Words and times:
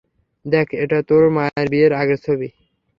দেখ, 0.45 0.67
এটা 0.83 0.97
তোর 1.09 1.23
মায়ের 1.35 1.67
বিয়ের 1.71 1.93
আগের 1.93 2.19
ছবি। 2.25 2.47